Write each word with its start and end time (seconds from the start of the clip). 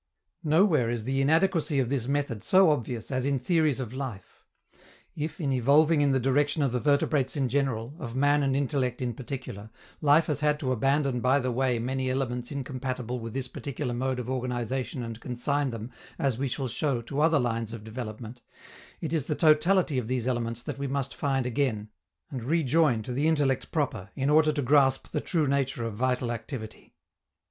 Nowhere 0.43 0.89
is 0.89 1.03
the 1.03 1.21
inadequacy 1.21 1.77
of 1.79 1.87
this 1.89 2.07
method 2.07 2.43
so 2.43 2.71
obvious 2.71 3.11
as 3.11 3.23
in 3.23 3.37
theories 3.37 3.79
of 3.79 3.93
life. 3.93 4.43
If, 5.15 5.39
in 5.39 5.53
evolving 5.53 6.01
in 6.01 6.09
the 6.09 6.19
direction 6.19 6.63
of 6.63 6.71
the 6.71 6.79
vertebrates 6.79 7.37
in 7.37 7.49
general, 7.49 7.93
of 7.99 8.15
man 8.15 8.41
and 8.41 8.55
intellect 8.55 8.99
in 9.03 9.13
particular, 9.13 9.69
life 10.01 10.25
has 10.25 10.39
had 10.39 10.59
to 10.61 10.71
abandon 10.71 11.19
by 11.19 11.39
the 11.39 11.51
way 11.51 11.77
many 11.77 12.09
elements 12.09 12.51
incompatible 12.51 13.19
with 13.19 13.35
this 13.35 13.47
particular 13.47 13.93
mode 13.93 14.17
of 14.17 14.27
organization 14.27 15.03
and 15.03 15.19
consign 15.19 15.69
them, 15.69 15.91
as 16.17 16.35
we 16.35 16.47
shall 16.47 16.67
show, 16.67 17.03
to 17.03 17.21
other 17.21 17.37
lines 17.37 17.71
of 17.71 17.83
development, 17.83 18.41
it 19.01 19.13
is 19.13 19.25
the 19.25 19.35
totality 19.35 19.99
of 19.99 20.07
these 20.07 20.27
elements 20.27 20.63
that 20.63 20.79
we 20.79 20.87
must 20.87 21.13
find 21.13 21.45
again 21.45 21.89
and 22.31 22.43
rejoin 22.43 23.03
to 23.03 23.13
the 23.13 23.27
intellect 23.27 23.71
proper, 23.71 24.09
in 24.15 24.31
order 24.31 24.51
to 24.51 24.63
grasp 24.63 25.09
the 25.09 25.21
true 25.21 25.45
nature 25.45 25.85
of 25.85 25.93
vital 25.93 26.31
activity. 26.31 26.95